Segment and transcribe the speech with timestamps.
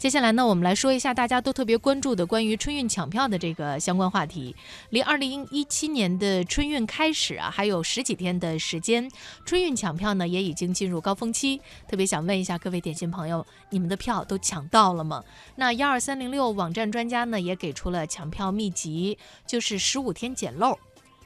[0.00, 4.54] 接下来呢，我们来说一下大家都特别关注的关于春运抢票的这个相关话题。
[4.90, 9.10] 离二零一七年的春运开始啊，还有十几天的时间，
[9.44, 11.60] 春运抢票呢也已经进入高峰期。
[11.88, 15.24] 特别想问一下各位点心朋友，你们的票都抢到了吗？
[15.56, 19.18] 那幺二三零六网站专家呢也给出了抢票秘籍，
[19.48, 20.78] 就是十五天捡漏。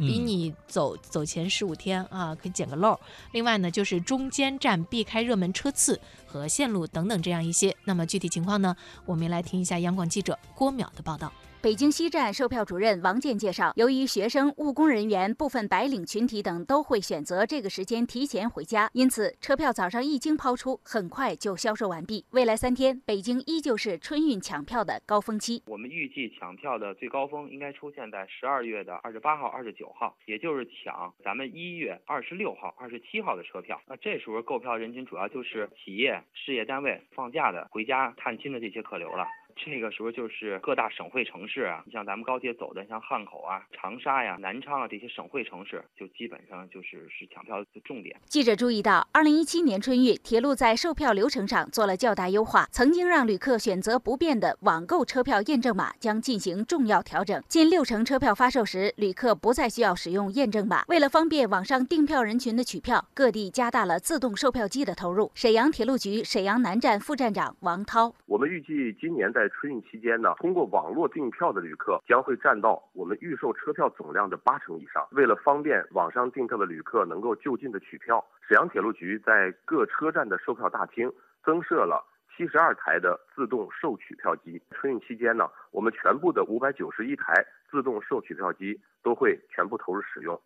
[0.00, 2.98] 比你走走前十五天啊，可以捡个漏。
[3.32, 7.76] 另外呢，就是中间站避开热门车次和线路等等这样一些。
[7.84, 8.74] 那么具体情况呢，
[9.04, 11.32] 我们来听一下央广记者郭淼的报道。
[11.62, 22.24] 北京西站售票主任王健介绍，由于学生、务工人员、部分白领群体等都会选择这个时间提前回家，因此车票早上一经抛出，很快就销售完毕。
[22.30, 25.62] 未来三天，北京依旧是春运抢票的高峰期。
[25.66, 33.78] 我们预计抢票的最高峰应该出现在十二月的二十八号、二十九号，也就是抢咱们一月二十六号、二十七号的车票。
[33.86, 39.26] 那这时候购票人群主要就是企业、事业单位放假的、回家探亲的这些客流了。
[39.64, 48.16] 这个时候就是各大省会城市啊，你像咱们高铁走的，像汉口啊、长沙呀、南昌啊这些省会城市，就基本上就是是抢票的重点。
[48.24, 57.42] 记者注意到，二零一七年春运，铁路在售票流程上做了较大优化，曾经让旅客选择不变的网购车票验证码将进行重要调整。
[57.46, 60.84] 近六成车票发售时，旅客不再需要使用验证码。
[60.88, 65.30] 为了方便网上订票人群的取票，各地加大了自动售票机的投入。
[65.34, 75.06] 沈阳铁路局沈阳南站副站长王涛：我们预计今年在春运期间呢，通过网络订票的旅客将会占到我们预售车票总量的八成以上。
[75.12, 81.12] 为了方便网上订票的旅客能够就近的取票，沈阳铁路局在各车站的售票大厅
[81.44, 84.62] 增设了七十二台的自动售取票机。
[84.70, 90.40] 春运期间呢，我们全部的五百九十一台自动售取票机都会全部投入使用。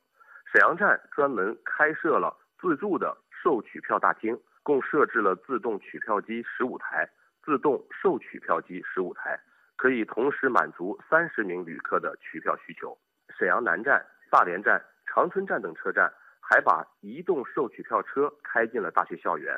[0.53, 7.09] 沈阳站专门开设了自助的售取票大厅，共设置了自动取票机十五台。
[7.45, 9.39] 自动售取票机十五台，
[9.77, 12.97] 可以同时满足三十名旅客的取票需求。
[13.39, 16.11] 沈阳南站、大连站、长春站等车站
[16.41, 19.55] 还把移动售取票车开进了大学校园，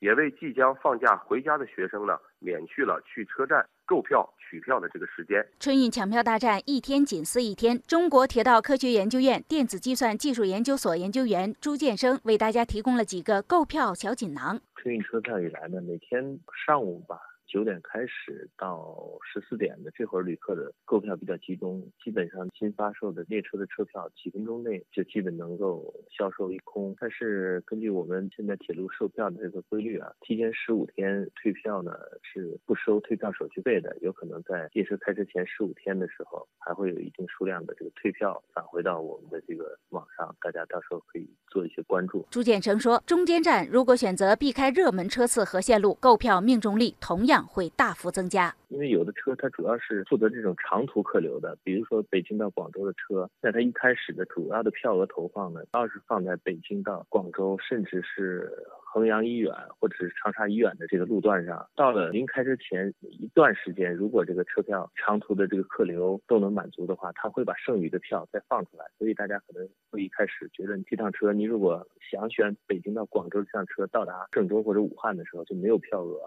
[0.00, 5.46] 也为即将放假回家的学生呢，免去了去车站购票取票的这个时间。
[5.60, 14.60] 春运抢票大战一天紧似一天，中国铁道科学研究院电子计算技术研究所研究员朱建生为大家提供了几个购票小锦囊。
[14.76, 17.18] 春运车票以来呢，每天上午吧。
[17.48, 26.94] 九点开始到十四点的这会儿，旅客的购票比较集中，基本上新发售的列车的车票几分钟内就基本能够销售一空。
[27.00, 31.92] 但是根据我们现在铁路售票的这个规律啊，提前十五天退票呢
[32.22, 42.26] 是不收退票手续费的，有可能在列车开车前十五天的时候，还会有一定数量的这个退票返回到我们的这个网上，大家到时候可以做一些关注。
[42.30, 47.38] 朱建成说，中间站如果选择避开热门车次和线路，购票命中率同样。
[47.48, 58.52] 会大幅增加，因为有的车它主要是负责这种长途客流的，比如说北京到广州的车，那它一开始的主要的票额投放呢，要是放在北京到广州，甚至是
[58.84, 76.20] 衡阳医院或者是长沙医院的这个路段上，到了临开车前一段时间，如果这个车票长途的这个客流都能满足的话，他会把剩余的票再放出来，所以大家可能会一开始觉得这趟车，你如果想选北京到广州这趟车到达郑州或者武汉的时候就没有票额。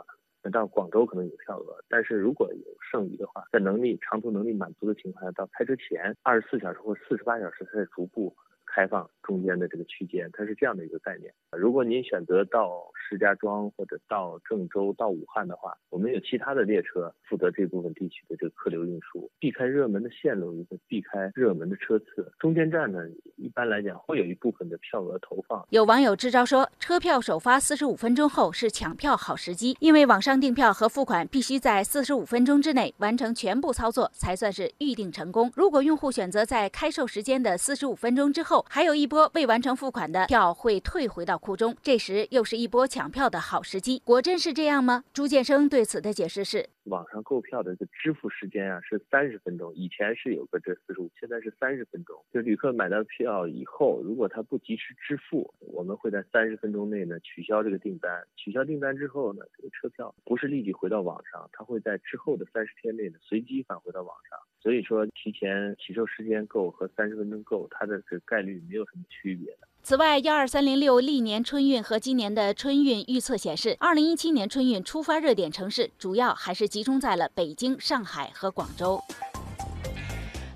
[0.44, 8.35] 那到广州可能有票额，但是如果有剩余的话，在能力长途能力满足的情况下，到开车前二十四小时或四十八小时，它再逐步
[8.74, 11.34] 开放中间的这个区间，它是这样的一个概念。
[11.52, 22.32] 如果您选择到石家庄或者到郑州、到武汉的话，我们有其他的列车负责这部分地区的这个客流运输，避开热门的线路，一个避开热门的车次。
[22.40, 23.00] 中间站呢，
[23.36, 25.66] 一般来讲会有一部分的票额投放。
[25.70, 35.52] 有网友支招说，车票首发四十五分钟后是抢票好时机，因为网上订票和付款必须在四十五分钟之内完成全部操作，才算是预定成功。
[35.56, 44.01] 如果用户选择在开售时间的四十五分钟之后，还有一波未完成付款的票会退回到库中，这时又是一波抢票的好时机。
[44.05, 45.03] 果真是这样吗？
[45.13, 46.69] 朱建生对此的解释是。
[46.86, 52.16] 网上购票的这个支付时间啊是三十分钟，以前是有个这四十五，现在是三十分钟。
[52.32, 58.23] 就旅客买到票以后，如果他不及时支付，我们会在三十分钟内呢取消这个订单。
[58.35, 64.40] 取消订单之后呢，这个车票不是立即回到网上，它会在之后的三十天内呢随机返回到网上。
[64.59, 69.67] 所以说，提前起售时间够和三十分钟够，它的这个概率没有什么区别的。
[69.83, 79.01] 此外，幺二三零六历年春运和今年的春运预测显示，二零一七年春运出发热点城市主要还是集中在了北京、上海和广州。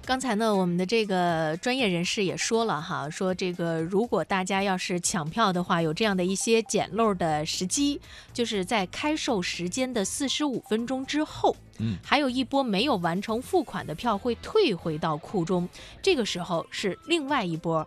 [0.06, 8.00] 刚才呢，我们的这个专业人士也说了哈，说这个如果大家要是抢票的话，有这样的一些捡漏的时机，
[8.32, 15.68] 就是在开售时间的四十五分钟之后，嗯，还有一波没有完成付款的票会退回到库中，
[16.04, 17.86] 这个时候是另外一波。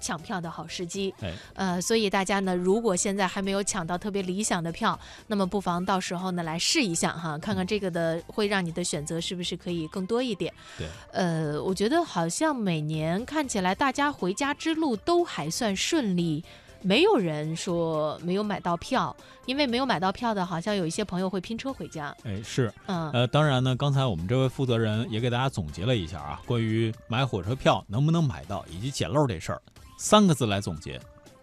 [0.00, 10.52] 抢票的好时机，哎，呃，所以大家呢，如果现在还没有抢到特别理想的票，那么不妨到时候呢来试一下哈，看看这个的会让你的选择是不是可以更多一点。
[10.78, 16.42] 对，呃，我觉得好像每年看起来大家回家之路都还算顺利，
[16.82, 19.14] 没有人说没有买到票，
[19.44, 22.14] 因为没有买到票的，好像有一些朋友会拼车回家。
[22.24, 29.60] 哎，是，嗯，呃，当然呢，刚才我们这位负责人也给大家总结了一下啊，关于买火车票能不能买到以及捡漏这事儿，
[30.00, 30.98] 三个字来总结，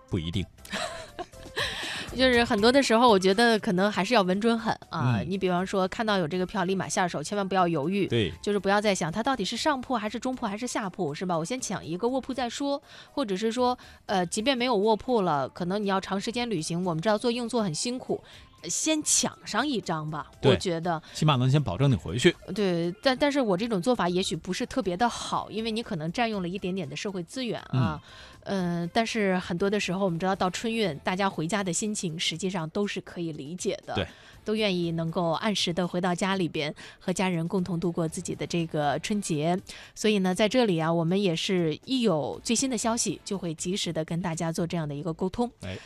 [0.09, 0.43] 不一定。
[2.17, 5.17] 就是很多的时候，我觉得可能还是要稳准狠啊。
[5.19, 8.07] 嗯你比方说看到有这个票，立马下手，千万不要犹豫。
[8.07, 11.37] 对，就是不要再想它到底是上铺还是中铺还是下铺，是吧？
[11.37, 12.81] 我先抢一个卧铺再说，
[13.11, 13.77] 或者是说，
[14.07, 18.23] 呃，即便没有卧铺了，可能你要长时间旅行，我们知道坐硬座很辛苦，
[18.56, 20.31] 呃先抢上一张吧。
[20.43, 22.35] 我觉得，起码能先保证你回去。
[22.53, 28.01] 对，但但是我这种做法也许不是特别的好，因为你可能占用了一点点的社会资源啊。
[28.49, 34.07] 嗯、但是很多的时候，我们知道到春运，大家回家的心情实际上都是可以理解的，对，
[34.45, 39.59] 都愿意能够按时的回到家里边，和家人共同度过自己的这个春节。
[39.93, 45.51] 所以呢，在这里啊，我们也是一有最新的消息，就会及时的跟大家做这样的一个沟通。
[45.63, 45.77] 哎，